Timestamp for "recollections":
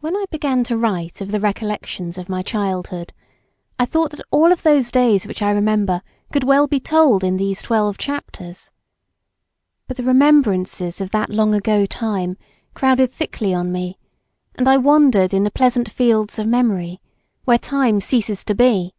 1.38-2.16